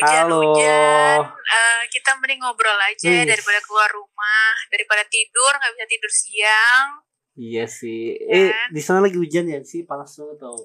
[0.00, 0.40] Halo.
[0.56, 3.24] Hujan-hujan, eh, kita mending ngobrol aja Wih.
[3.24, 6.86] daripada keluar rumah, daripada tidur nggak bisa tidur siang.
[7.34, 8.16] Iya sih.
[8.18, 8.68] Eh, Kan?
[8.70, 10.56] di sana lagi hujan ya sih, panas banget tau.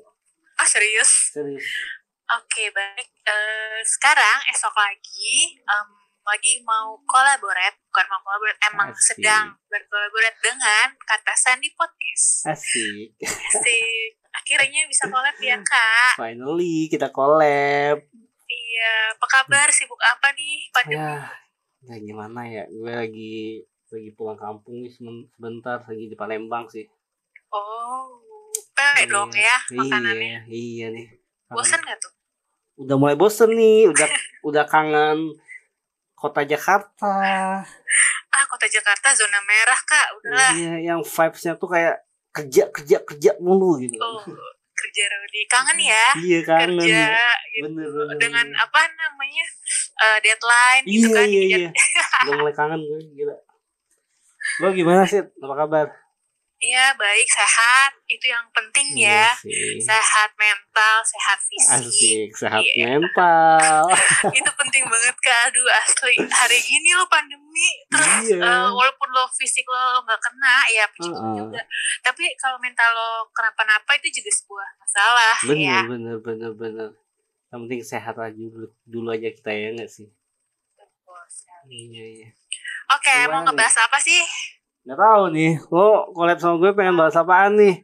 [0.56, 1.32] Ah serius?
[1.32, 1.68] Serius.
[2.34, 3.08] Oke baik.
[3.21, 5.89] Eh, sekarang esok lagi, em,
[6.23, 9.04] lagi mau kolaborat, bukan mau kolaborat, emang Asik.
[9.13, 12.49] sedang berkolaborat dengan Kata Sandi Podcast.
[12.49, 13.13] Asik.
[13.20, 14.09] Asik.
[14.31, 16.17] Akhirnya bisa collab ya kak.
[16.17, 17.99] Finally kita collab.
[18.56, 18.94] Iya.
[19.20, 19.68] Apa kabar?
[19.76, 21.00] Sibuk apa nih pandemi?
[21.00, 21.27] Ya,
[21.91, 22.63] ya gimana ya?
[22.72, 23.36] Gue lagi
[23.91, 26.88] lagi pulang kampung nih sebentar lagi di Palembang sih.
[27.54, 28.20] Oh,
[28.76, 30.49] pewe dong ya makanannya.
[30.49, 31.05] Iya, iya nih.
[31.48, 31.55] Kangen.
[31.55, 32.12] Bosan nggak tuh?
[32.76, 34.08] Udah mulai bosen nih, udah
[34.52, 35.40] udah kangen
[36.18, 37.13] kota Jakarta.
[38.35, 40.08] Ah, kota Jakarta zona merah kak.
[40.20, 40.52] Udahlah.
[40.60, 42.04] Iya, yang vibes-nya tuh kayak
[42.35, 43.96] kerja kerja kerja mulu gitu.
[43.96, 44.20] Oh,
[44.85, 45.41] kerja Rodi.
[45.45, 46.05] Kangen ya?
[46.16, 46.70] Iya kangen.
[46.75, 47.03] Kerja
[47.49, 47.66] gitu.
[47.67, 48.62] Bener, bener, Dengan bener.
[48.62, 49.45] apa namanya?
[49.98, 51.26] eh, deadline Iya gitu kan.
[51.26, 51.70] iya Ingat- iya.
[52.21, 53.35] Udah mulai kangen gue gila.
[54.55, 55.20] Lo gimana sih?
[55.20, 55.87] Apa kabar?
[56.66, 57.91] Iya, baik, sehat.
[58.10, 59.30] Itu yang penting ya.
[59.30, 59.77] Iya sih.
[59.85, 61.77] Sehat mental, sehat fisik.
[61.77, 62.98] Asik, sehat Iya.
[62.98, 63.85] mental.
[64.41, 65.40] Itu penting banget kak.
[65.53, 66.18] Aduh, asli.
[66.18, 67.69] Hari gini lo pandemi.
[67.94, 68.41] Terus Iya.
[68.41, 71.35] eh, walaupun lo fisik lo nggak kena, ya Tuhan Heeh.
[71.38, 71.62] juga.
[72.02, 75.79] Tapi kalau mental lo kenapa-napa itu juga sebuah masalah bener, ya.
[75.85, 76.90] bener, bener, bener.
[77.53, 80.09] Yang penting sehat aja dulu, dulu aja kita ya nggak sih?
[80.74, 81.22] Betul.
[81.69, 82.29] Iya, iya.
[82.94, 84.22] Oke, mau Gimana ngebahas apa sih?
[84.86, 87.81] Nggak tahu nih, lo collab sama gue pengen bahas apaan nih?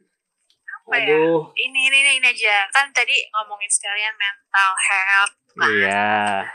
[0.70, 1.18] Apa ya?
[1.18, 2.70] Aduh, Ini, ini, ini, ini aja.
[2.70, 5.34] Kan tadi ngomongin sekalian mental health.
[5.58, 6.46] Nah, iya.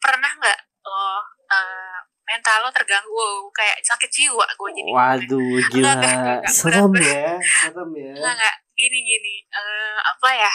[0.00, 1.20] pernah nggak lo
[1.52, 5.92] eh, mental lo terganggu kayak sakit jiwa gue jadi Waduh, gila.
[5.92, 6.40] Enggak, enggak.
[6.48, 8.12] Serem ya, serem ya.
[8.16, 8.56] Enggak, enggak.
[8.80, 9.36] Gini, gini.
[9.44, 10.52] Eh, apa ya?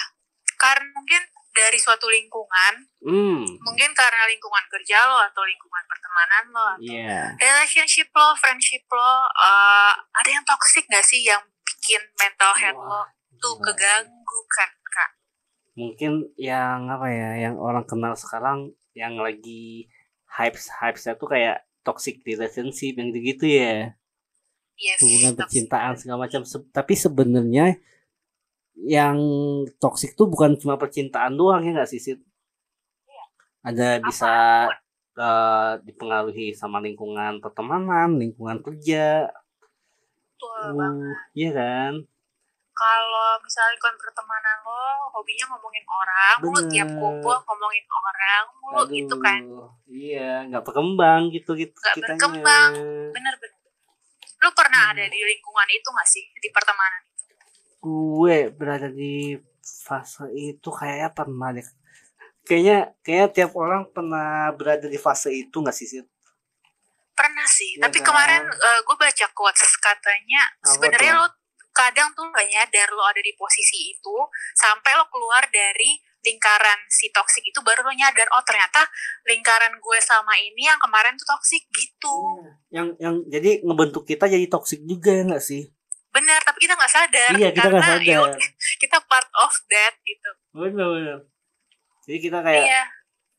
[0.58, 1.22] Karena mungkin
[1.54, 7.36] dari suatu lingkungan, Hmm, mungkin karena lingkungan kerja lo atau lingkungan pertemanan lo, atau iya.
[7.36, 12.89] relationship lo, friendship lo, eh, ada yang toxic gak sih yang bikin mental health lo
[12.95, 13.66] Wah, tuh gila.
[13.70, 15.10] keganggu kan, Kak?
[15.73, 19.89] mungkin yang apa ya yang orang kenal sekarang yang lagi
[20.30, 23.98] hype hype tuh kayak toxic relationship yang gitu ya
[24.73, 25.66] Yes, hubungan toxic.
[25.66, 27.77] percintaan segala macam Se- tapi sebenarnya
[28.86, 29.17] yang
[29.77, 32.20] toxic tuh bukan cuma percintaan doang ya nggak sih Sid?
[33.61, 34.33] ada bisa
[35.16, 39.32] eh, dipengaruhi sama lingkungan pertemanan lingkungan kerja
[40.36, 41.16] Betul banget.
[41.16, 41.94] uh, iya kan
[42.73, 44.83] kalau misalnya lingkungan pertemanan lo
[45.14, 46.65] hobinya ngomongin orang Bener.
[46.67, 52.71] tiap kumpul ngomongin orang mulu gitu kan Aduh, iya nggak berkembang gitu gitu Nggak berkembang.
[53.14, 53.60] bener bener
[54.44, 55.00] lo pernah Hmm.
[55.00, 57.00] ada di lingkungan itu gak sih di pertemanan
[57.83, 61.67] gue berada di fase itu kayaknya pernah deh
[62.48, 66.08] kayaknya kayaknya tiap orang pernah berada di fase itu nggak sih Sid?
[67.14, 68.05] pernah sih Iya tapi kan?
[68.11, 71.27] kemarin eh, gue baca quotes katanya sebenarnya lo
[71.73, 74.17] kadang tuh gak nyadar lo ada di posisi itu
[74.54, 78.86] sampai lo keluar dari lingkaran si toksik itu baru lo nyadar oh ternyata
[79.27, 82.15] lingkaran gue sama ini yang kemarin tuh toksik gitu
[82.71, 85.67] yang yang jadi ngebentuk kita jadi toksik juga ya nggak sih
[86.14, 88.38] bener tapi kita nggak sadar iya kita nggak ya sadar.
[88.78, 90.30] kita part of that gitu.
[90.54, 91.18] Bener bener
[92.04, 92.84] jadi kita kayak iya.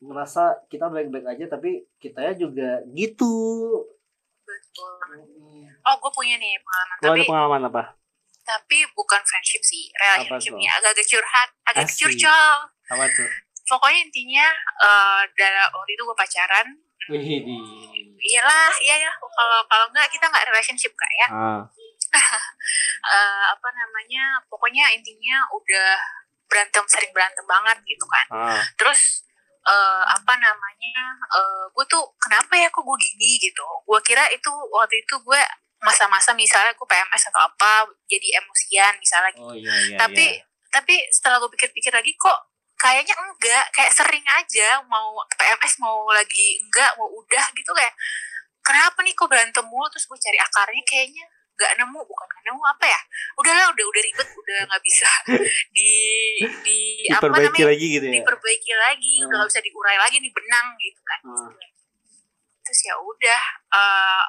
[0.01, 3.37] merasa kita baik-baik aja tapi kitanya juga gitu.
[4.45, 5.21] Betul.
[5.85, 7.83] Oh gue punya nih pengalaman lo ada tapi pengalaman apa?
[8.45, 12.53] Tapi bukan friendship sih relationshipnya agak-agak curhat agak curcol.
[12.89, 13.29] Apa tuh?
[13.65, 14.47] Pokoknya intinya
[14.81, 16.67] eh dalam waktu itu gue pacaran.
[18.25, 21.27] Iyalah iya ya kalau kalau enggak kita nggak relationship kak ya.
[21.29, 21.61] Ah,
[23.05, 25.93] Eh, apa namanya pokoknya intinya udah
[26.49, 28.25] berantem sering berantem banget gitu kan.
[28.33, 29.21] Ah, terus
[29.61, 33.37] eh, apa namanya eh, gue tuh kenapa ya kok gue gini?
[33.37, 33.61] gitu.
[33.85, 35.41] Gue kira itu waktu itu gue
[35.85, 39.45] masa-masa misalnya gue PMS atau apa jadi emosian misalnya gitu.
[39.45, 39.97] oh iya iya.
[40.01, 40.41] Tapi iya.
[40.73, 46.57] tapi setelah gue pikir-pikir lagi kok kayaknya enggak kayak sering aja mau PMS mau lagi
[46.65, 47.93] enggak mau udah gitu kayak
[48.65, 49.85] kenapa nih kok berantem mulu?
[49.93, 51.25] Terus gue cari akarnya kayaknya
[51.55, 52.99] nggak nemu bukan nggak nemu apa ya
[53.35, 55.11] udahlah udah udah ribet udah nggak bisa
[55.75, 55.91] di
[56.61, 59.35] di apa diperbaiki namanya lagi gitu ya diperbaiki lagi udah Hmm.
[59.37, 61.51] nggak bisa diurai lagi nih benang gitu kan Hmm.
[62.61, 63.41] terus ya udah
[63.71, 64.23] eh,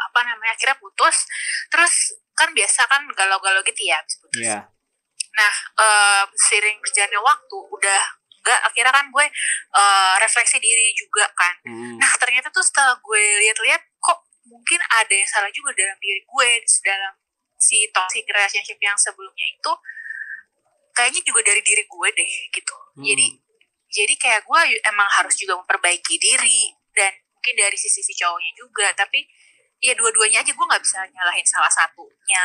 [0.00, 1.26] apa namanya akhirnya putus
[1.66, 1.94] terus
[2.32, 4.58] kan biasa kan galau-galau gitu ya habis putus Iya.
[5.30, 8.02] Nah, eh, seiring berjalannya waktu, udah
[8.34, 9.26] enggak, akhirnya kan gue
[9.70, 11.54] eh, refleksi diri juga kan.
[11.62, 11.96] Hmm.
[11.96, 14.18] Nah, ternyata tuh setelah gue lihat-lihat, kok
[14.50, 16.50] mungkin ada yang salah juga dalam diri gue,
[16.82, 17.14] dalam
[17.54, 19.72] si toxic relationship yang sebelumnya itu,
[20.92, 22.74] kayaknya juga dari diri gue deh, gitu.
[22.98, 23.04] Hmm.
[23.06, 23.26] Jadi,
[23.90, 24.60] jadi kayak gue
[24.90, 29.24] emang harus juga memperbaiki diri dan mungkin dari sisi si cowoknya juga tapi
[29.80, 32.44] ya dua-duanya aja gue nggak bisa nyalahin salah satunya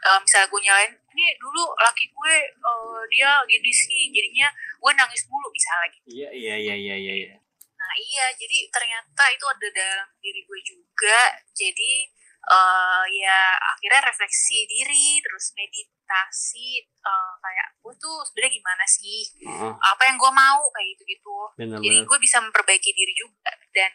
[0.00, 2.34] uh, misalnya gue nyalain ini dulu laki gue
[2.64, 4.48] uh, dia gini sih jadinya
[4.80, 7.36] gue nangis mulu misalnya gitu iya iya iya iya iya
[7.84, 11.20] nah iya jadi ternyata itu ada dalam diri gue juga.
[11.52, 12.08] Jadi
[12.48, 19.20] uh, ya akhirnya refleksi diri terus meditasi uh, kayak gue tuh sebenarnya gimana sih?
[19.44, 20.64] Uh, apa yang gue mau?
[20.72, 23.52] Kayak gitu gitu benar jadi gue bisa memperbaiki diri juga.
[23.76, 23.92] Dan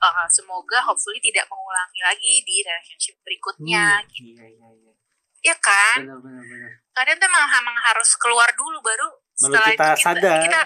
[0.00, 4.32] uh, semoga hopefully tidak mengulangi lagi di relationship berikutnya Hmm, gitu.
[4.40, 4.92] iya iya iya.
[5.38, 6.02] Ya kan?
[6.02, 10.02] Benar benar benar kadang tuh emang, emang harus keluar dulu baru Baru setelah kita itu
[10.02, 10.40] sadar.
[10.42, 10.60] kita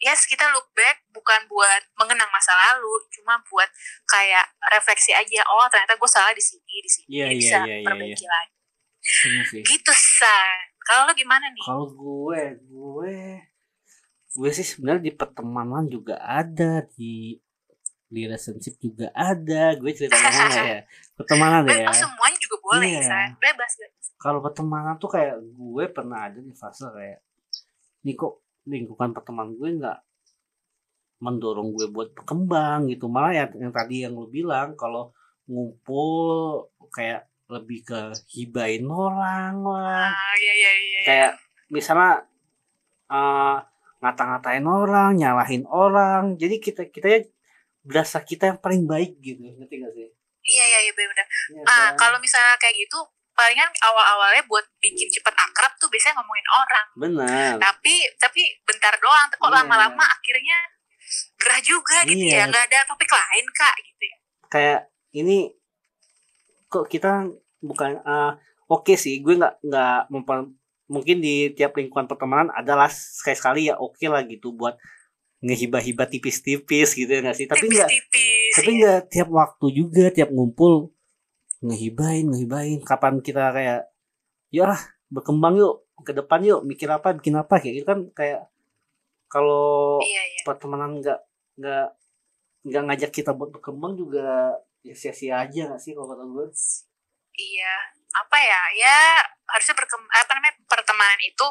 [0.00, 3.68] yes kita look back bukan buat mengenang masa lalu cuma buat
[4.04, 7.76] kayak refleksi aja oh ternyata gue salah di sini di sini Jadi iya, bisa iya,
[7.80, 8.54] iya, perbaiki lagi.
[9.06, 9.62] Benar sih.
[9.62, 10.58] Gitu san.
[10.82, 11.62] Kalau lo gimana nih?
[11.64, 13.16] Kalau gue gue
[14.36, 17.38] gue sih sebenarnya di pertemanan juga ada di
[18.06, 19.74] di relationship juga ada.
[19.78, 20.84] Gue cerita ya.
[21.18, 21.88] Pertemanan ya.
[21.88, 23.02] oh, semuanya juga boleh Iya.
[23.06, 23.28] san.
[23.40, 24.06] Bebas bebas.
[24.20, 27.18] Kalau pertemanan tuh kayak gue pernah ada di fase kayak
[28.06, 29.98] nih kok lingkungan pertemanan gue nggak
[31.22, 33.08] mendorong gue buat berkembang gitu.
[33.08, 35.14] Malah ya yang tadi yang lu bilang kalau
[35.48, 38.00] ngumpul kayak lebih ke
[38.34, 40.10] hibain orang lah.
[40.10, 41.32] Ah iya iya iya kayak
[41.70, 42.26] misalnya
[43.06, 43.58] eh
[44.02, 46.36] ngata-ngatain orang nyalahin orang.
[46.36, 47.20] Jadi kita kita ya
[47.86, 49.40] berasa kita yang paling baik gitu.
[49.40, 50.10] Ngerti gak sih?
[50.46, 51.16] Iya iya iya bener.
[51.16, 51.96] Iya ah kan?
[51.96, 53.00] kalau misalnya kayak gitu
[53.36, 59.28] palingan awal-awalnya buat bikin cepet akrab tuh biasanya ngomongin orang benar tapi tapi bentar doang
[59.28, 59.60] kok Iya.
[59.62, 60.58] lama-lama akhirnya
[61.36, 62.42] gerah juga gitu Iya.
[62.42, 64.16] ya nggak ada topik lain kak gitu ya
[64.48, 64.80] kayak
[65.12, 65.52] ini
[66.66, 67.28] kok kita
[67.60, 68.34] bukan ah,
[68.66, 70.00] oke sih gue nggak nggak
[70.88, 74.78] mungkin di tiap lingkungan pertemanan adalah sekali sekali ya oke lah gitu buat
[75.44, 77.90] ngehibah-hibah tipis-tipis gitu ya nggak sih tapi nggak
[78.56, 78.76] tapi ya.
[78.80, 80.95] nggak tiap waktu juga tiap ngumpul
[81.66, 83.80] ngehibahin ngehibahin kapan kita kayak
[84.54, 84.80] ya lah,
[85.10, 88.46] berkembang yuk ke depan yuk mikir apa bikin apa kayak gitu kan kayak
[89.26, 90.42] kalau iya iya.
[90.46, 91.20] pertemanan nggak
[91.58, 91.86] nggak
[92.66, 94.54] nggak ngajak kita buat berkembang juga
[94.86, 96.46] ya sia-sia aja nggak sih kalau kata gue
[97.36, 97.74] iya.
[98.16, 98.62] Apa ya?
[98.80, 98.98] Ya
[99.44, 101.46] harusnya berkem apa namanya pertemanan itu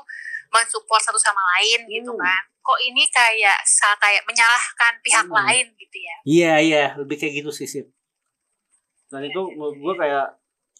[0.49, 2.21] mensupport satu sama lain gitu Hmm.
[2.25, 2.43] kan.
[2.65, 3.61] Kok ini kayak
[4.01, 5.37] kayak menyalahkan pihak Hmm.
[5.45, 6.15] lain gitu ya?
[6.25, 6.83] Iya iya.
[6.97, 7.85] Lebih kayak gitu sih Sip.
[9.09, 10.27] Dan itu menurut gue kayak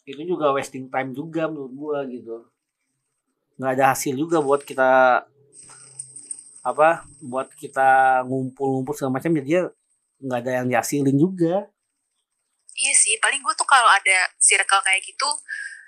[0.05, 2.35] itu juga wasting time juga menurut gue gitu.
[3.57, 5.23] Nggak ada hasil juga buat kita
[6.65, 9.61] apa buat kita ngumpul-ngumpul segala macam ya dia
[10.21, 11.69] nggak ada yang dihasilin juga.
[12.75, 15.29] Iya sih paling gue tuh kalau ada circle kayak gitu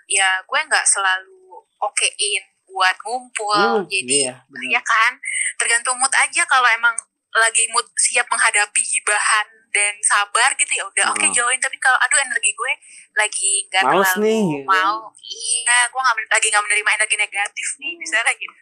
[0.07, 3.81] ya gue nggak selalu okein buat ngumpul.
[3.81, 4.33] Hmm, jadi iya,
[4.69, 5.17] ya kan
[5.57, 6.93] tergantung mood aja kalau emang
[7.33, 11.33] lagi mood siap menghadapi gibahan dan sabar gitu ya udah oke Hmm.
[11.33, 12.71] join tapi kalau aduh energi gue
[13.13, 14.65] lagi nggak terlalu nih, gitu.
[14.65, 17.99] mau iya gue men- lagi nggak menerima energi negatif nih Hmm.
[17.99, 18.55] misalnya gitu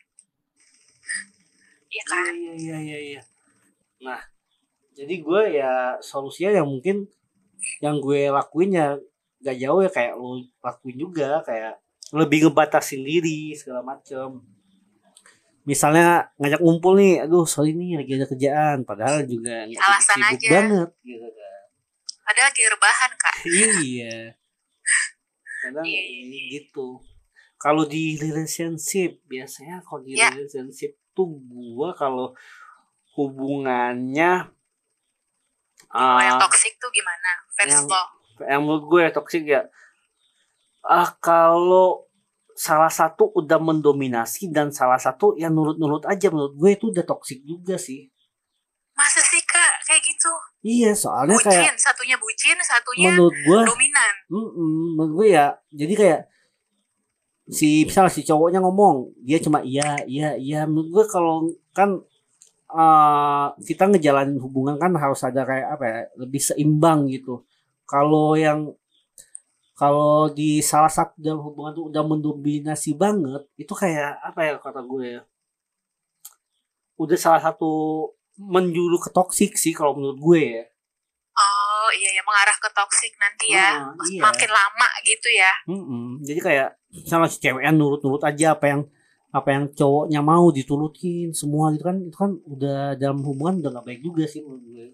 [1.87, 3.21] Iya kan Iya iya iya iya.
[4.01, 4.19] Nah,
[4.91, 5.71] jadi gue ya
[6.01, 7.07] solusinya yang mungkin
[7.79, 8.99] yang gue lakuin ya
[9.39, 11.79] gak jauh ya kayak lo lakuin juga kayak
[12.11, 14.43] lebih ngebatasin diri segala macem.
[15.65, 20.49] Misalnya ngajak ngumpul nih, aduh sorry nih lagi ada kerjaan, padahal juga Alasan sibuk aja.
[20.51, 21.61] banget gitu kan.
[22.21, 23.35] padahal lagi rebahan kak
[23.81, 24.17] iya.
[25.59, 27.01] Kadang Iya, iya, ini gitu.
[27.55, 30.29] Kalau di relationship biasanya kalau di Ya.
[30.29, 32.37] relationship tuh gua kalau
[33.15, 34.51] hubungannya
[35.89, 37.89] oh, yang ah toxic tuh gimana fans yang-
[38.43, 39.63] yang menurut gue toxic ya
[40.83, 42.04] ah kalau
[42.55, 46.31] salah satu udah mendominasi dan salah satu yang nurut-nurut aja.
[46.31, 48.07] Menurut gue itu udah toxic juga sih.
[48.95, 49.83] masa sih kak?
[49.83, 50.31] Kayak gitu.
[50.63, 51.51] Iya, soalnya bucin.
[51.51, 54.13] kayak satunya bucin satunya menurut gue dominan.
[54.31, 56.21] Mm-mm, menurut gue ya jadi kayak
[57.51, 60.63] si misal si cowoknya ngomong dia cuma iya iya iya.
[60.63, 61.99] Menurut gue kalau kan
[62.71, 67.43] eh, kita ngejalanin hubungan kan harus ada kayak apa ya lebih seimbang gitu.
[67.83, 68.71] Kalau yang
[69.75, 74.81] kalau di salah satu dalam hubungan tuh udah mendominasi banget itu kayak apa ya kata
[74.81, 75.21] gue ya
[76.95, 77.71] udah salah satu
[78.37, 80.63] menjuru ke toksik sih kalau menurut gue ya
[81.35, 84.21] oh iya ya mengarah ke toxic nanti ya Ah, iya.
[84.23, 86.23] makin lama gitu ya Mm-mm.
[86.23, 88.81] Jadi kayak misalnya si ceweknya nurut-nurut aja apa yang
[89.29, 93.85] apa yang cowoknya mau diturutin semua gitu kan itu kan udah dalam hubungan udah gak
[93.85, 94.87] baik juga sih menurut gue.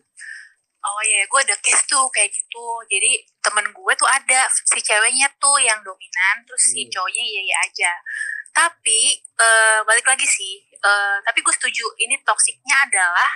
[0.81, 2.65] Oh iya, gue ada case tuh kayak gitu.
[2.89, 6.91] Jadi temen gue tuh ada si ceweknya tuh yang dominan, terus si Hmm.
[6.91, 7.91] cowoknya iya iya aja.
[8.51, 13.31] Tapi eh, balik lagi sih, eh, tapi gue setuju ini toksiknya adalah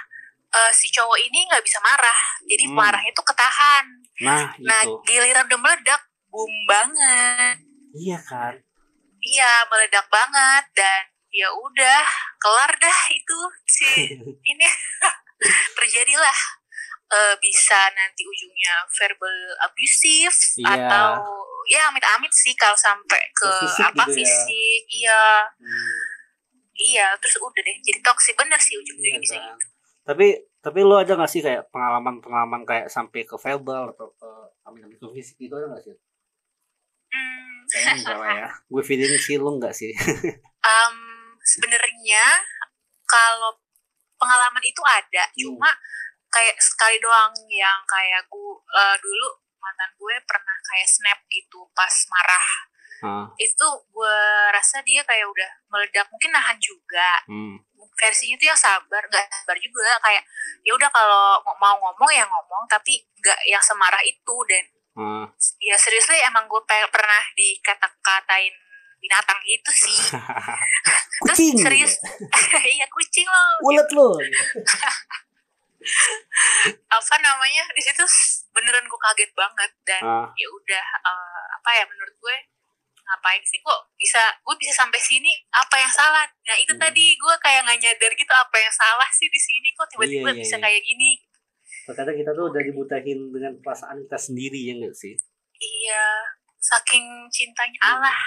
[0.55, 2.77] eh, si cowok ini nggak bisa marah jadi Hmm.
[2.77, 3.85] marahnya tuh ketahan
[4.24, 4.95] Nah, nah itu.
[5.03, 7.59] giliran udah meledak boom banget
[7.91, 8.55] Iya kan?
[9.19, 12.03] iya meledak banget dan ya udah
[12.38, 13.88] kelar dah itu si
[14.51, 14.67] ini
[15.77, 16.39] terjadilah
[17.07, 20.74] eh, bisa nanti ujungnya verbal abusive Iya.
[20.79, 21.09] atau
[21.65, 24.15] ya amit-amit sih kalau sampai ke Ke fisik apa gitu ya.
[24.15, 25.21] fisik iya
[25.55, 26.01] Hmm,
[26.75, 29.43] iya terus udah deh jadi toxic bener sih iya ujung-ujungnya bisa kan?
[29.51, 29.65] gitu
[30.03, 30.27] Tapi
[30.59, 34.29] tapi lo ada gak sih kayak pengalaman-pengalaman kayak sampai ke verbal atau ke
[34.63, 35.93] amit-amit ke fisik gitu ada gak sih?
[37.12, 38.47] hmm, Kayaknya enggak lah ya.
[38.71, 39.89] Gue feeling sih lo enggak sih.
[40.69, 40.95] um,
[41.43, 42.25] sebenarnya
[43.03, 43.57] kalau
[44.15, 45.38] pengalaman itu ada Hmm.
[45.39, 45.69] cuma
[46.36, 48.51] kayak sekali doang yang kayak gue
[48.98, 52.48] dulu mantan gue pernah kayak snap gitu pas marah
[52.98, 54.18] Ah, itu gue
[54.50, 57.60] rasa dia kayak udah meledak mungkin nahan juga hmm.
[57.94, 60.24] versinya tuh yang sabar nggak sabar juga kayak
[60.63, 64.63] ya udah kalau mau- ngomong ya ngomong tapi nggak yang semarah itu dan
[64.96, 65.27] Ah.
[65.60, 68.56] ya seriously emang gue pe- pernah dikata-katain
[68.98, 70.00] binatang gitu sih
[71.22, 71.56] terus Kucing.
[71.60, 71.94] serius
[72.74, 74.15] iya kucing loh Ulet lo.
[76.98, 78.04] apa namanya di situ
[78.50, 82.36] beneran gue kaget banget dan Ah, ya udah eh, apa ya menurut gue
[83.06, 86.82] ngapain sih kok bisa gue bisa sampai sini apa yang salah nah itu Hmm.
[86.82, 90.34] tadi gue kayak nggak nyadar gitu apa yang salah sih di sini kok tiba-tiba Iya,
[90.34, 90.63] iya, bisa iya.
[90.65, 91.12] kayak gini
[91.86, 95.13] terkadang kita tuh udah dibutahin dengan perasaan kita sendiri ya enggak sih?
[95.56, 96.06] iya
[96.58, 97.94] saking cintanya Hmm.
[97.96, 98.18] Allah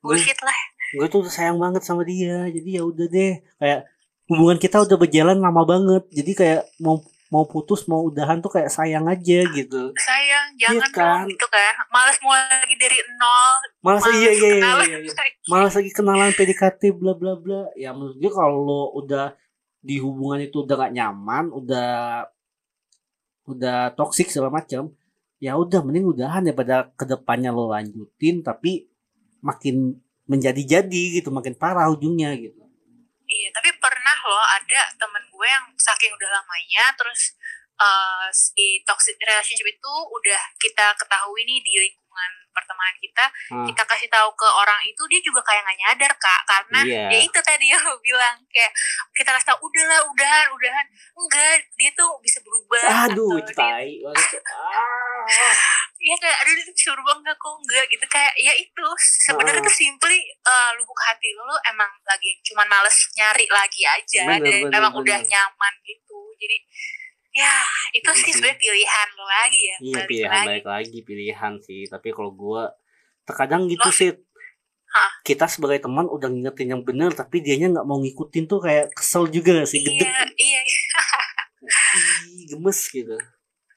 [0.00, 0.58] Gue bullshit lah
[0.94, 2.44] gue tuh sayang banget sama dia.
[2.46, 3.34] Jadi ya udah deh.
[3.56, 3.88] Kayak
[4.30, 6.02] hubungan kita udah berjalan lama banget.
[6.12, 7.00] Jadi kayak mau
[7.34, 9.90] mau putus mau udahan tuh kayak sayang aja gitu.
[9.98, 11.26] sayang jangan kan?
[11.26, 13.52] dong gitu kan males mulai lagi dari nol
[13.82, 15.12] Malas iya iya iya, iya, iya.
[15.50, 19.34] malas lagi kenalan PDKT bla bla bla ya menurut gue kalau udah
[19.82, 21.92] di hubungan itu udah gak nyaman udah
[23.50, 24.94] udah toksik segala macam
[25.42, 28.86] ya udah mending udahan daripada ke depannya lo lanjutin tapi
[29.42, 29.98] makin
[30.30, 32.64] menjadi-jadi gitu makin parah ujungnya gitu
[33.24, 33.72] Iya, tapi
[34.28, 37.36] loh ada temen gue yang saking udah lamanya terus
[37.76, 41.72] eh, si toxic relationship itu udah kita ketahui nih di
[42.54, 43.66] pertemanan kita, Ah.
[43.66, 47.04] kita kasih tahu ke orang itu dia juga kayak nggak nyadar kak karena Iya.
[47.10, 48.70] ya itu tadi yang lo bilang kayak
[49.12, 53.90] kita kasih tahu udahlah udahan udahan enggak dia tuh bisa berubah aduh atau itu tai
[53.98, 55.26] banget ah.
[55.96, 58.86] Iya kayak aduh dia bisa berubah enggak kok enggak gitu kayak ya itu
[59.24, 59.66] sebenarnya Ah.
[59.66, 64.40] tuh simply eh, lubuk hati lo, lo emang lagi cuman males nyari lagi aja Bener,
[64.40, 65.02] dan bener, emang bener.
[65.02, 66.56] udah nyaman gitu jadi
[67.34, 67.54] ya
[67.90, 70.46] itu Iya sih sebenarnya pilihan lo lagi ya iya balik pilihan lagi.
[70.46, 71.80] balik lagi pilihan sih.
[71.86, 72.62] Tapi kalau gue
[73.22, 74.10] terkadang gitu Lo- sih.
[74.94, 75.10] Hah?
[75.26, 79.26] kita sebagai teman udah ngingetin yang bener tapi dianya nggak mau ngikutin tuh kayak kesel
[79.26, 79.82] juga gak sih?
[79.82, 80.06] Gedek
[80.38, 80.80] iya iya.
[81.66, 83.18] Ih, gemes gitu.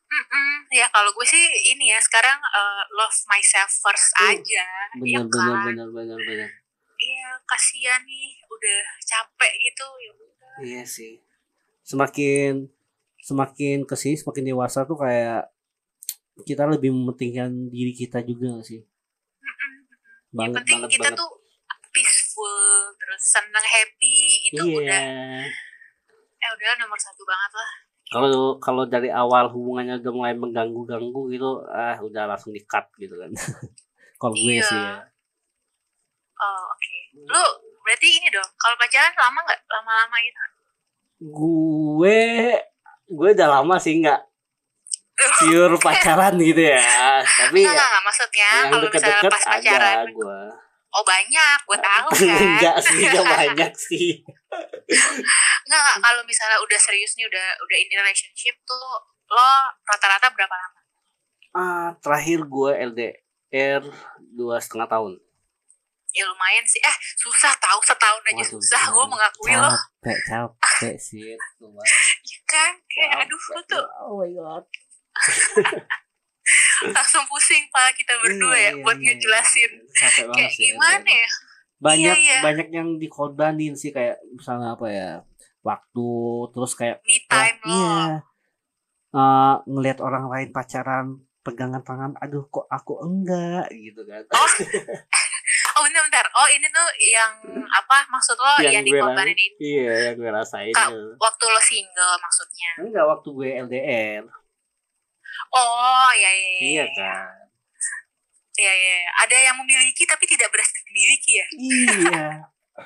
[0.08, 0.52] Mm-mm.
[0.72, 5.20] ya kalau gue sih ini ya sekarang eh, love myself first Uh, aja bener ya
[5.26, 5.66] bener kan?
[5.66, 6.50] bener bener bener.
[6.96, 10.54] Iya kasihan nih udah capek gitu ya udah.
[10.62, 11.18] iya sih.
[11.82, 12.70] Semakin
[13.28, 15.52] semakin ke sini semakin dewasa tuh kayak
[16.48, 18.80] kita lebih mementingkan diri kita juga gak sih?
[18.80, 19.74] Mm-mm.
[20.32, 21.20] yang banget penting banget kita banget.
[21.20, 21.30] tuh
[21.92, 22.58] peaceful
[22.96, 24.18] terus seneng happy
[24.48, 24.78] itu iya.
[24.80, 25.02] udah
[26.38, 27.72] eh udah nomor satu banget lah.
[28.08, 28.32] Kalau
[28.64, 33.20] kalau dari awal hubungannya udah mulai mengganggu ganggu gitu ah udah langsung di cut gitu
[33.20, 33.34] kan.
[34.22, 34.64] Kalau gue Iya.
[34.64, 34.96] sih ya.
[36.38, 36.96] Oh oke.
[37.28, 37.44] Lu
[37.84, 39.60] berarti ini dong kalau pacaran lama nggak?
[39.68, 40.42] Lama-lama gitu
[41.18, 42.22] gue
[43.08, 44.22] gue udah lama sih nggak
[45.42, 47.24] pure pacaran gitu ya.
[47.24, 50.40] Tapi Enggak, enggak, enggak, maksudnya yang kalau misalnya deket-deket pas pacaran ada gue
[50.88, 52.40] oh banyak gue tahu kan.
[52.42, 54.08] Enggak sih enggak banyak sih.
[55.68, 55.96] Enggak enggak.
[56.02, 58.88] Kalau misalnya udah serius nih udah udah in relationship tuh
[59.28, 59.50] lo
[59.84, 60.80] rata-rata berapa lama?
[61.58, 63.84] Ah terakhir gue LDR
[64.38, 65.12] dua setengah tahun
[66.18, 66.82] ya lumayan sih.
[66.82, 68.84] Eh susah tahu setahun aja Waduh, susah.
[68.90, 69.70] Gue mengakui lo.
[70.02, 72.74] capek capek sih ya kan?
[72.86, 73.86] Kayak aduh lo tuh.
[74.02, 74.64] Oh my god.
[76.88, 79.72] Langsung pusing pak kita berdua Iya, ya iya, buat iya, ngejelasin.
[79.74, 79.92] Iya.
[79.94, 81.30] capek banget kayak sih gimana ya?
[81.78, 82.40] Banyak Iya, iya.
[82.42, 85.10] banyak yang dikorbanin sih kayak misalnya apa ya
[85.62, 86.10] waktu
[86.50, 87.76] terus kayak me wah, time lo.
[87.76, 88.00] iya.
[89.10, 91.06] Eh, ngelihat orang lain pacaran
[91.42, 93.68] pegangan tangan aduh kok aku enggak?
[93.70, 94.24] Gitu kan.
[94.32, 94.48] Oh
[95.78, 96.26] oh bentar bentar.
[96.34, 97.32] Oh ini tuh yang
[97.70, 98.10] apa?
[98.10, 99.48] Maksud lo yang, gue dikorbanin ini?
[99.62, 100.98] iya yang gue rasain gitu.
[101.22, 102.72] waktu lo single maksudnya?
[102.82, 104.24] Enggak waktu gue LDR
[105.54, 106.96] oh ya ya ya iya ya.
[106.98, 107.46] kan?
[108.58, 109.12] Iya, iya, iya.
[109.22, 111.48] ada yang memiliki tapi tidak berhasil dimiliki ya?
[111.54, 112.26] Iya.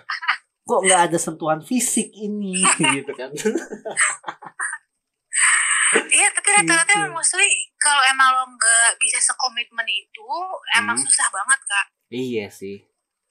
[0.67, 2.59] Kok nggak ada sentuhan fisik ini?
[2.99, 3.31] Gitu kan.
[6.11, 7.11] Iya tapi rata-rata Gitu.
[7.15, 10.27] mostly kalau emang lo nggak bisa sekomitmen itu
[10.75, 11.03] emang Hmm.
[11.03, 11.85] susah banget kak.
[12.07, 12.85] Iya sih.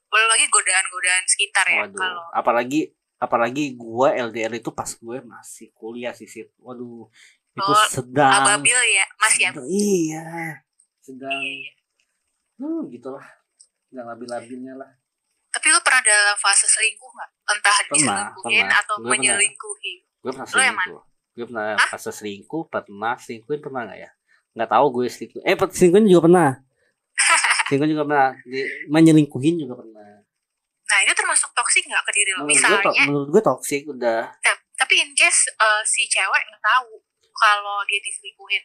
[0.05, 1.95] Belum lagi godaan-godaan sekitar ya waduh.
[1.95, 2.81] kalau apalagi
[3.15, 6.51] apalagi gua LDR itu pas gue masih kuliah sih Sid.
[6.57, 7.07] waduh.
[7.51, 9.51] Itu Oh, sedang ababil ya mas ya?
[9.61, 10.23] Iya.
[10.99, 11.31] Sedang.
[11.33, 11.71] Iya, iya.
[12.57, 13.23] hmm, gitulah.
[13.85, 14.87] Sedang labil-labilnya lah.
[15.49, 17.29] Tapi lo pernah dalam fase selingkuh nggak?
[17.45, 18.79] Entah Pernah, diselingkuhin pernah.
[18.79, 19.11] atau Gue pernah.
[19.13, 19.93] menyelingkuhi.
[20.17, 21.01] Gue pernah Lo yang selingkuh.
[21.31, 21.89] Gue pernah Hah?
[21.89, 24.11] fase selingkuh pernah selingkuhin pernah nggak ya
[24.51, 25.41] nggak tahu gue selingkuh.
[25.41, 26.49] Eh selingkuhin juga pernah.
[27.67, 28.29] Selingkuhin juga pernah.
[28.43, 30.11] Di- menyelingkuhin juga pernah.
[30.83, 32.43] Nah itu termasuk toksik nggak ke diri lo?
[32.43, 34.21] Menurut gue, to- misalnya menurut gue toxic udah.
[34.43, 36.99] Ta- tapi in case uh, si cewek nggak tahu
[37.31, 38.63] kalau dia diselingkuhin.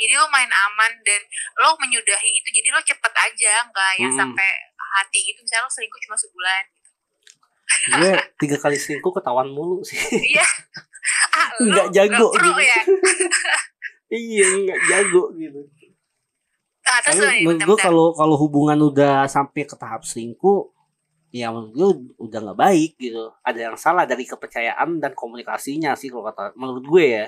[0.00, 1.20] Jadi lo main aman dan
[1.60, 2.48] lo menyudahi itu.
[2.48, 4.20] Jadi lo cepet aja nggak yang Mm-mm.
[4.32, 4.48] sampai
[4.96, 5.44] hati gitu.
[5.44, 6.64] Misalnya lo selingkuh cuma sebulan
[7.70, 10.00] gue tiga kali selingkuh ketahuan mulu sih.
[10.00, 10.42] Iya.
[11.32, 12.60] Ah, Nggak jago pro gitu.
[12.60, 12.80] ya
[14.10, 15.60] iya nggak jago gitu.
[16.90, 20.74] Ah, terus Tapi menurut gue kalau kalau hubungan udah sampai ke tahap selingkuh
[21.30, 21.88] ya menurut gue
[22.18, 23.30] udah nggak baik gitu.
[23.46, 27.26] Ada yang salah dari kepercayaan dan komunikasinya sih kalau kata menurut gue ya.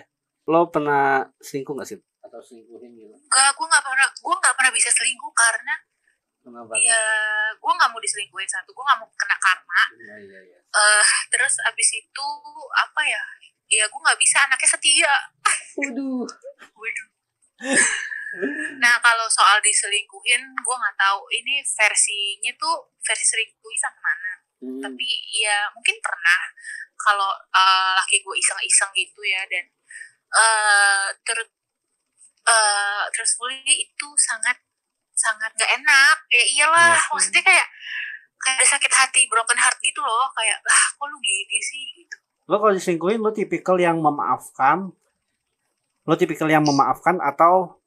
[0.50, 1.98] Lo pernah selingkuh nggak sih?
[2.26, 3.14] Atau selingkuhin gitu?
[3.14, 5.74] Enggak, gue nggak pernah gue nggak pernah bisa selingkuh karena
[6.42, 7.02] kenapa ya
[7.54, 9.82] gue nggak mau diselingkuhin satu gue nggak mau kena karma.
[9.94, 10.58] Iya, iya, iya.
[10.58, 12.26] eh terus abis itu
[12.74, 13.22] apa ya?
[13.70, 15.14] Ya gue nggak bisa anaknya setia
[15.78, 16.26] Waduh.
[16.76, 17.08] Waduh.
[18.80, 24.32] Nah kalau soal diselingkuhin, gue nggak tahu ini versinya tuh versi selingkuhi sampai mana.
[24.62, 24.80] Hmm.
[24.80, 26.40] Tapi ya mungkin pernah
[26.96, 29.64] kalau eh, laki gue iseng-iseng gitu ya dan
[30.32, 31.38] eh ter
[32.42, 34.56] eh truthfully itu sangat
[35.12, 36.16] sangat nggak enak.
[36.32, 37.10] Ya iyalah, Iya sih.
[37.12, 37.66] maksudnya kayak
[38.42, 40.26] kayak ada sakit hati, broken heart gitu loh.
[40.34, 42.16] Kayak lah kok lu gini sih gitu.
[42.48, 44.90] Lo kalau diselingkuhin lo tipikal yang memaafkan
[46.02, 47.78] lo tipikal yang memaafkan atau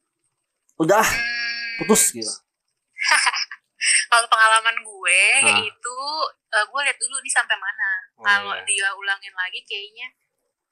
[0.80, 2.32] udah ah, Hmm, putus gitu
[4.12, 5.60] kalau pengalaman gue Ah.
[5.62, 5.98] itu
[6.56, 7.92] eh, gue lihat dulu nih sampai mana.
[8.18, 8.64] Oh, kalau iya.
[8.64, 10.08] dia ulangin lagi kayaknya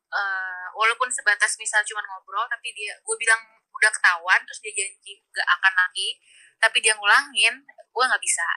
[0.10, 3.40] eh, walaupun sebatas misal cuma ngobrol tapi dia gue bilang
[3.74, 6.16] udah ketahuan terus dia janji gak akan lagi
[6.58, 8.48] tapi dia ngulangin gue nggak bisa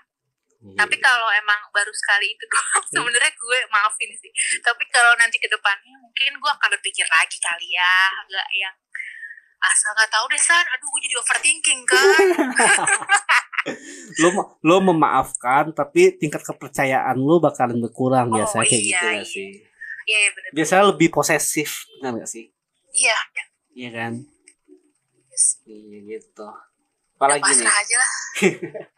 [0.66, 0.82] Iya.
[0.82, 4.32] tapi kalau emang baru sekali itu doang sebenarnya gue maafin sih.
[4.58, 7.96] Tapi kalau nanti ke depannya mungkin gue akan berpikir lagi kali ya.
[8.26, 8.76] Nggak yang
[9.62, 10.66] asal nggak tahu deh san.
[10.74, 12.04] Aduh gue jadi overthinking kan.
[14.22, 14.30] Lo
[14.62, 18.30] lo memaafkan tapi tingkat kepercayaan lo bakalan berkurang.
[18.30, 19.26] Oh, biasanya kayak iya, gitu gak iya.
[19.26, 19.50] sih?
[20.06, 20.50] Iya iya, bener.
[20.54, 22.44] Biasanya lebih posesif benar gak sih?
[22.94, 23.18] Iya
[23.74, 23.88] iya.
[23.90, 24.14] Kan?
[25.34, 25.60] Yes.
[25.66, 26.46] iya gitu.
[26.46, 26.62] Udah
[27.18, 27.64] apalagi nih?
[27.64, 28.12] pasrah aja lah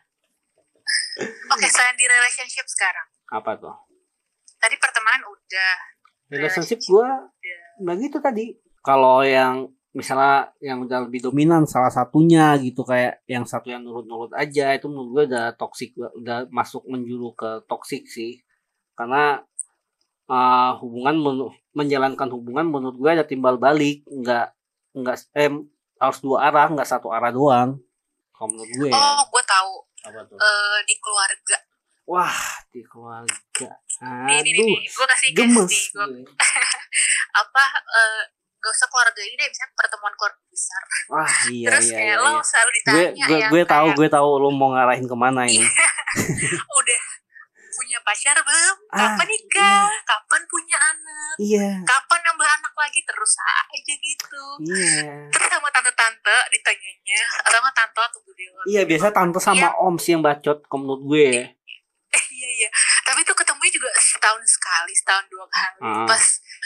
[1.26, 3.06] oke selain di relationship sekarang.
[3.34, 3.76] Apa tuh?
[4.58, 5.74] Tadi pertemanan udah.
[6.28, 7.26] Relationship gua
[7.82, 8.58] nah gitu tadi.
[8.84, 14.30] Kalau yang misalnya yang udah lebih dominan salah satunya gitu kayak yang satu yang nurut-nurut
[14.36, 18.44] aja itu menurut gue udah toksik udah masuk menjuru ke toksik sih.
[18.94, 19.40] Karena
[20.28, 24.52] uh, hubungan menu- menjalankan hubungan menurut gue ada timbal balik nggak
[24.94, 25.50] nggak eh
[25.98, 27.80] harus dua arah nggak satu arah doang.
[28.36, 28.98] Kalau menurut gue ya.
[28.98, 30.36] Oh gue tahu apa tuh?
[30.40, 31.58] Eh, di keluarga.
[32.08, 32.38] Wah
[32.72, 33.68] di keluarga.
[34.00, 34.80] Nih nih nih, aduh nih.
[34.88, 36.22] gue kasih gemes nih gua, gue.
[37.44, 38.22] apa eh,
[38.58, 40.82] gak usah keluarga ini deh misalnya pertemuan keluarga besar.
[41.12, 42.42] Wah iya terus iya kayak iya, lo iya.
[42.42, 45.42] selalu gue ditanya gue yang gue tahu kayak, gue tahu lo mau ngarahin ke mana
[45.44, 45.68] ini.
[46.80, 47.00] Udah
[47.78, 48.76] punya pacar belum?
[48.90, 49.86] Ah, kapan nikah?
[50.02, 51.34] kapan punya anak?
[51.38, 51.68] Iya.
[51.86, 53.00] Kapan nambah anak lagi?
[53.06, 54.44] Terus aja gitu.
[54.66, 55.30] Iya.
[55.30, 55.87] Terus sama tante-tante
[56.48, 59.78] ditanyanya atau sama tante atau bu dewa iya biasa tante sama Iya.
[59.78, 61.46] om sih yang bacot kalau menurut gue ya.
[62.08, 62.68] eh, iya iya
[63.02, 66.04] tapi tuh ketemunya juga setahun sekali setahun dua kali Ah.
[66.04, 66.24] pas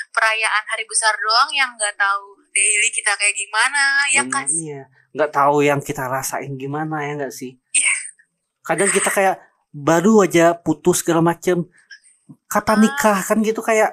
[0.08, 5.30] perayaan hari besar doang yang nggak tahu daily kita kayak gimana ya kan iya nggak
[5.30, 7.94] tahu yang kita rasain gimana ya nggak sih Iya.
[8.62, 9.36] kadang kita kayak
[9.70, 11.64] baru aja putus segala macem
[12.46, 12.82] kapan Ah.
[12.82, 13.92] nikah kan gitu kayak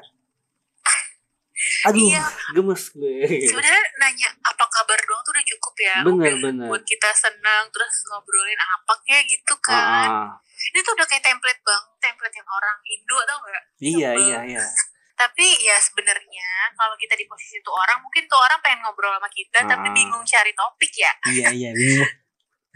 [1.85, 2.23] aduh Iya.
[2.51, 3.15] gemes gue.
[3.45, 5.21] Sebenarnya nanya apa kabar doang?
[5.21, 5.95] tuh udah cukup ya.
[6.01, 6.67] Bener udah bener.
[6.67, 10.09] buat kita senang terus ngobrolin apa kayak gitu kan.
[10.09, 10.29] Ah.
[10.61, 14.21] ini tuh udah kayak template bang template yang orang Indo tau gak iya Sebel.
[14.21, 14.63] iya iya.
[15.19, 19.27] Tapi ya sebenarnya kalau kita di posisi itu orang mungkin tuh orang pengen ngobrol sama
[19.29, 19.93] kita tapi Ah.
[19.93, 21.11] bingung cari topik ya.
[21.29, 22.11] Iya iya bingung.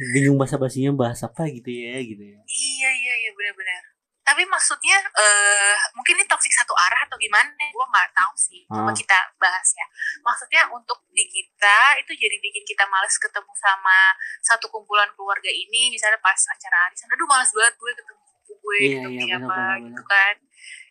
[0.10, 2.40] Bingung bahasa basinya bahas apa gitu ya gitu ya.
[2.42, 3.84] Iya iya iya benar-benar
[4.24, 7.52] tapi maksudnya eh mungkin ini toxic satu arah atau gimana?
[7.70, 8.64] Gue nggak tahu sih.
[8.66, 8.96] Coba Ah.
[8.96, 9.86] kita bahas ya.
[10.24, 15.92] Maksudnya untuk di kita itu jadi bikin kita males ketemu sama satu kumpulan keluarga ini.
[15.92, 19.60] Misalnya pas acara arisan aduh males banget gue ketemu gue Iya, ketemu iya, siapa benar,
[19.60, 20.36] benar, gitu kan.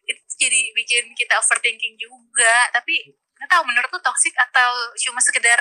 [0.02, 2.68] Itu jadi bikin kita overthinking juga.
[2.68, 5.56] Tapi nggak tahu menurut tuh toxic atau cuma sekedar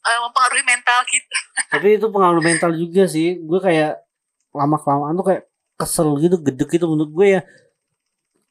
[0.00, 1.36] uh, mempengaruhi mental gitu?
[1.68, 3.36] Tapi itu pengaruh mental juga sih.
[3.44, 4.00] Gue kayak
[4.50, 5.44] lama kelamaan tuh kayak
[5.80, 7.42] kesel gitu gedek gitu menurut gue ya.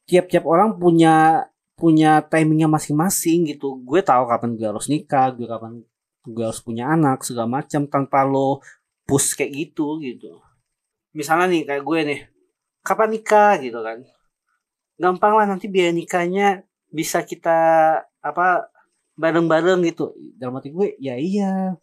[0.10, 1.46] Tiap-tiap orang punya
[1.78, 3.78] punya timingnya masing-masing gitu.
[3.86, 5.86] Gue tahu kapan gue harus nikah gue kapan
[6.26, 8.60] gue harus punya anak segala macam tanpa lo
[9.08, 10.42] push kayak gitu gitu.
[11.14, 12.20] Misalnya nih kayak gue nih
[12.84, 13.54] kapan nikah?
[13.62, 13.98] gitu kan.
[15.00, 17.58] Gampang lah nanti biaya nikahnya bisa kita
[18.20, 18.68] apa
[19.16, 20.12] bareng-bareng gitu.
[20.36, 21.80] Dalam hati gue ya iya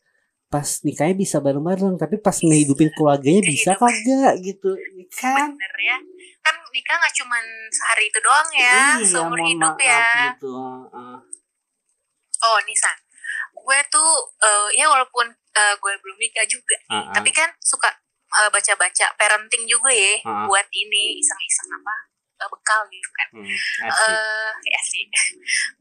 [0.56, 5.52] pas nikahnya bisa bareng-bareng tapi pas ngehidupin keluarganya bisa kagak gitu ya kan?
[5.52, 5.96] Bener ya.
[6.40, 7.36] Kan nikah nggak cuma
[7.68, 10.32] sehari itu doang ya iya, seumur hidup ya.
[10.32, 10.56] gitu
[10.96, 11.20] uh,
[12.40, 12.88] oh Nisa.
[13.52, 14.08] Gue tuh
[14.40, 17.12] eh, ya walaupun eh, gue belum nikah juga Ah, ah.
[17.12, 17.92] tapi kan suka
[18.40, 20.44] eh, baca-baca parenting juga ya Ah, ah.
[20.48, 21.94] buat ini iseng-iseng apa
[22.40, 23.28] eh, bekal gitu kan.
[23.36, 23.44] Hmm,
[23.92, 24.08] asik.
[24.08, 25.04] eh ya sih.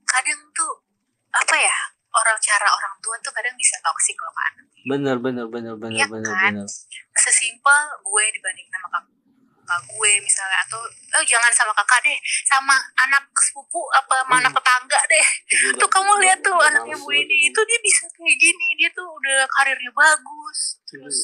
[0.03, 0.83] Kadang tuh
[1.31, 4.54] apa ya orang cara orang tua tuh kadang bisa toksik loh kan
[4.86, 6.54] bener bener bener bener Iya bener kan?
[6.56, 6.67] bener.
[7.13, 9.04] Sesimpel gue dibanding sama kakak
[9.65, 12.13] kakak gue misalnya atau oh jangan sama kakak deh
[12.45, 14.41] sama anak sepupu apa sama Hmm.
[14.41, 15.25] anak tetangga deh.
[15.49, 19.10] Itu tuh kamu lihat tuh anaknya bu ini itu dia bisa kayak gini dia tuh
[19.10, 21.17] udah karirnya bagus terus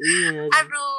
[0.00, 0.96] iya aduh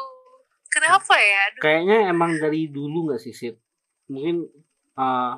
[0.69, 1.39] kenapa ya?
[1.49, 1.61] Aduh.
[1.61, 3.57] Kayaknya emang dari dulu nggak sih Sid
[4.05, 4.45] mungkin
[4.93, 5.33] uh,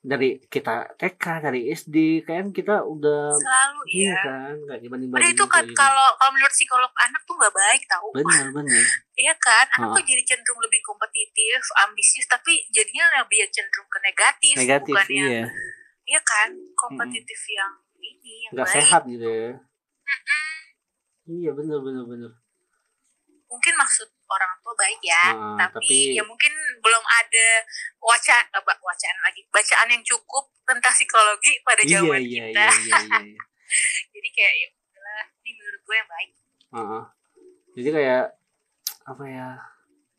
[0.00, 5.32] dari kita TK dari SD kan kita udah selalu iya ya kan nggak dibanding Padahal
[5.32, 8.08] itu kan kalau kalau menurut psikolog anak tuh nggak baik tau.
[8.10, 8.84] Bener bener.
[9.20, 9.96] Iya kan, anak Ah.
[10.00, 15.28] tuh jadi cenderung lebih kompetitif, ambisius, tapi jadinya lebih cenderung ke negatif, negatif bukan yang
[15.28, 15.44] iya
[16.08, 18.76] iya kan, kompetitif yang ini yang nggak baik.
[18.80, 19.52] sehat gitu ya?
[21.28, 22.32] Iya bener bener bener.
[23.46, 27.46] Mungkin maksud orang tua baik ya, Nah, tapi, tapi- ya mungkin belum ada
[27.98, 32.62] wacana eh, wacana lagi bacaan yang cukup tentang psikologi pada iya zaman iya kita.
[32.62, 33.42] iya iya iya
[34.12, 34.68] Jadi kayak ya
[35.40, 36.30] ini menurut gue yang baik.
[36.70, 37.02] Heeh.
[37.70, 38.24] jadi kayak
[39.04, 39.48] apa ya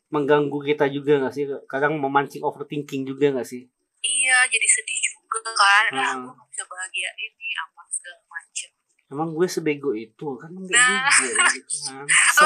[0.08, 3.64] mengganggu kita juga nggak sih kadang memancing overthinking juga nggak sih
[3.98, 5.84] Iya, jadi sedih juga kan.
[5.94, 6.26] Hmm.
[6.26, 7.71] gue gak bisa bahagia ini macem.
[9.12, 11.12] Emang gue sebego itu kan enggak Nah.
[11.12, 11.92] juga gitu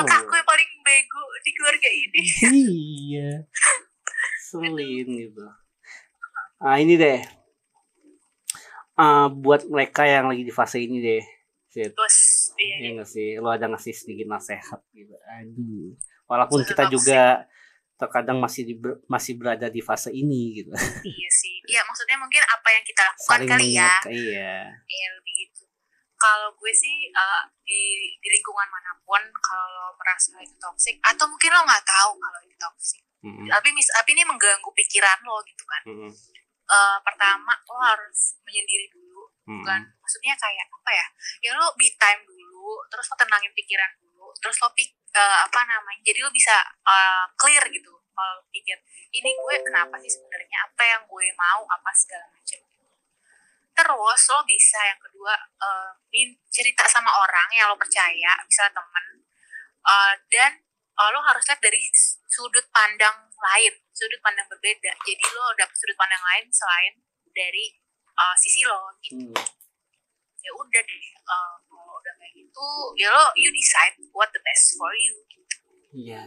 [0.03, 2.23] kan aku yang paling bego di keluarga ini.
[2.67, 3.31] iya
[4.43, 5.45] selin gitu
[6.59, 7.21] ah ini deh
[8.97, 11.21] Ah, buat mereka yang lagi di fase ini deh.
[11.69, 12.17] Terus,
[12.57, 15.93] iya, ya nggak sih lo ada ngasih sedikit nasihat gitu aduh
[16.25, 17.45] walaupun kita juga
[17.97, 18.75] terkadang masih di,
[19.05, 20.73] masih berada di fase ini gitu
[21.05, 21.61] iya sih.
[21.69, 23.93] Iya, maksudnya mungkin apa yang kita lakukan saling kali ya.
[24.09, 24.57] iya
[24.89, 25.11] Iya.
[26.27, 31.55] Kalau gue sih eh, di, di lingkungan mana pun, kalau merasa itu toxic, atau mungkin
[31.55, 33.03] lo nggak tahu kalau itu toxic.
[33.23, 33.47] Mm-mm.
[33.47, 35.83] Tapi, mis, tapi ini mengganggu pikiran lo gitu kan.
[35.87, 36.11] Mm-mm.
[36.67, 39.31] Eh, pertama, lo harus menyendiri dulu.
[39.47, 39.63] Mm-mm.
[39.63, 41.07] Bukan, maksudnya kayak apa ya?
[41.47, 45.61] Ya lo me time dulu, terus lo tenangin pikiran dulu, terus lo pik, eh, apa
[45.63, 46.03] namanya?
[46.03, 47.95] Jadi lo bisa eh, clear gitu.
[48.17, 48.81] Kalau pikir,
[49.15, 50.59] ini gue kenapa sih sebenarnya?
[50.67, 51.63] Apa yang gue mau?
[51.71, 52.59] Apa segala macam
[53.77, 59.07] Terus lo bisa yang kedua eh, min- cerita sama orang yang lo percaya, misalnya temen,
[59.87, 60.53] Eh, dan
[60.99, 61.79] eh, lo harus lihat dari
[62.27, 64.91] sudut pandang lain, sudut pandang berbeda.
[65.07, 66.95] Jadi lo dapet sudut pandang lain selain
[67.31, 67.71] dari
[68.17, 68.91] eh, sisi lo.
[68.99, 69.31] Gitu.
[69.31, 69.37] Hmm.
[70.43, 72.67] Ya udah deh, eh, kalau udah kayak gitu,
[72.99, 75.15] ya lo you decide what the best for you.
[75.29, 75.55] Gitu.
[75.97, 76.23] iya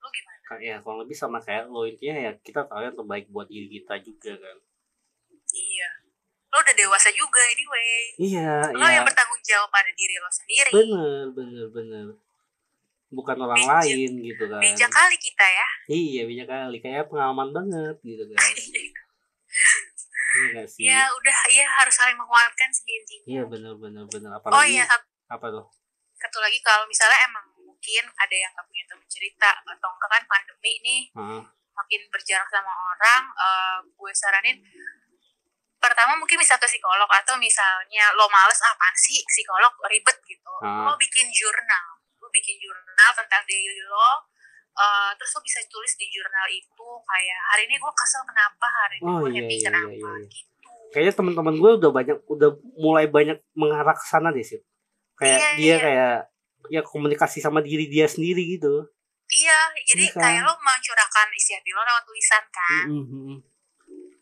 [0.00, 0.38] Lo gimana?
[0.62, 3.98] Ya kalau lebih sama kayak lo intinya ya kita tahu yang terbaik buat diri kita
[4.02, 4.56] juga kan
[5.50, 5.88] Iya.
[6.50, 7.10] Lo udah dewasa
[7.80, 8.04] anyway.
[8.20, 10.70] iya Lo iya yang bertanggung jawab pada diri lo sendiri.
[10.70, 12.06] bener bener bener
[13.10, 13.74] bukan orang Bijak.
[13.82, 15.68] lain gitu kan Bijak kali kita ya.
[15.88, 18.38] iya bijak kali kayak pengalaman banget gitu kan
[20.30, 23.26] iya gak sih ya udah, ya harus saling menguatkan sih intinya.
[23.26, 25.66] iya bener bener bener Oh apalagi iya, satu, apa tuh
[26.14, 30.22] satu lagi kalau misalnya emang mungkin ada yang gak punya teman cerita atau enggak kan
[30.30, 31.42] pandemi nih Heeh.
[31.72, 34.56] makin berjarak sama orang, eh, gue saranin
[35.90, 40.86] pertama mungkin bisa ke psikolog atau misalnya lo males apaan sih psikolog ribet gitu, Ah.
[40.86, 44.10] lo bikin jurnal, lo bikin jurnal tentang daily lo,
[44.72, 48.96] eh, terus lo bisa tulis di jurnal itu kayak hari ini gue kesel kenapa, hari
[48.96, 50.28] ini Oh, gue iya, happy iya, kenapa iya, iya.
[50.30, 50.70] gitu.
[50.90, 54.62] kayaknya teman-teman gue udah banyak udah mulai banyak mengarah ke sana deh sih
[55.14, 55.76] kayak Iya, dia iya.
[55.78, 56.14] kayak
[56.68, 58.86] ya komunikasi sama diri dia sendiri gitu
[59.30, 60.18] Iya, jadi kan?
[60.20, 62.84] kayak lo mencurahkan isi hati lo lewat tulisan kan.
[62.90, 63.38] Mm, mm, mm.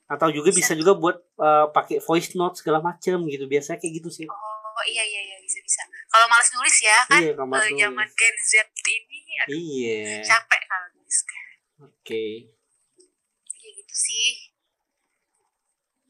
[0.09, 0.81] Atau juga bisa, Bisa.
[0.81, 5.03] juga buat eh, pakai voice note segala macem gitu biasanya kayak gitu sih Oh iya
[5.03, 5.83] iya iya bisa bisa.
[6.07, 8.07] Kalau males nulis ya kan iya kalau Mas zaman.
[8.15, 8.53] Gen Z
[8.87, 11.45] ini aduh, iya capek kalau nulis kan.
[11.85, 12.25] oke
[13.51, 14.29] Kayak gitu sih.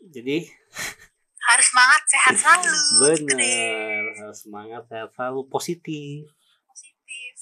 [0.09, 0.37] jadi
[1.49, 3.01] harus semangat sehat selalu gitu
[3.33, 6.29] bener harus semangat sehat selalu positif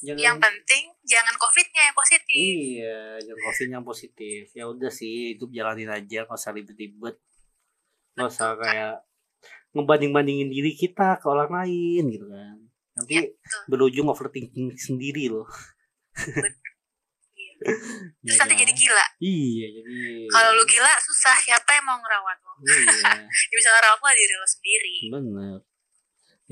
[0.04, 2.36] Jangan- yang penting jangan covidnya yang positif.
[2.36, 4.42] Iya jangan covid yang positif.
[4.52, 7.16] Ya udah sih hidup jalanin aja nggak usah ribet-ribet.
[8.12, 8.94] Nggak usah kayak
[9.72, 12.56] ngebanding-bandingin diri kita ke orang lain gitu kan.
[12.96, 13.62] Nanti betul.
[13.72, 15.48] berujung overthinking sendiri loh.
[17.36, 17.72] Iya.
[18.20, 18.62] Terus nanti kan?
[18.68, 19.06] jadi gila.
[19.16, 19.96] Iya jadi
[20.28, 21.36] kalau lu gila susah.
[21.40, 23.16] Siapa yang mau ngerawat lo iya.
[23.52, 24.96] Yang bisa ngerawat lo diri lo sendiri.
[25.08, 25.58] Bener.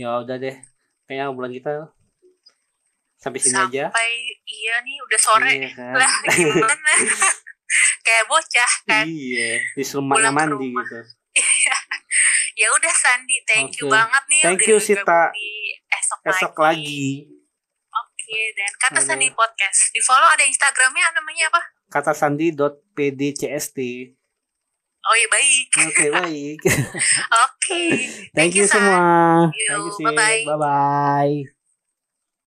[0.01, 0.57] Ya udah deh.
[1.05, 1.93] Kayaknya obrolan kita
[3.25, 4.11] sampai sini aja sampai
[4.45, 5.95] iya nih udah sore Iya kan?
[5.97, 6.93] lah gimana
[8.05, 10.85] kayak bocah kan iya disuruh mandi rumah.
[10.85, 11.01] gitu
[12.55, 13.97] ya udah Sandi thank you Oke.
[13.97, 15.23] banget nih Thank udah you, Sita.
[15.91, 17.27] esok, esok lagi
[17.91, 19.09] oke dan kata Halo.
[19.09, 21.61] Sandi podcast di follow ada instagramnya namanya apa
[21.91, 23.77] kata sandi.pdcst
[25.03, 26.59] oh iya baik oke baik
[27.43, 27.83] oke
[28.31, 28.79] thank you San.
[28.79, 28.99] semua
[29.51, 30.05] thank you Sid.
[30.07, 30.43] bye-bye.
[30.47, 31.64] bye bye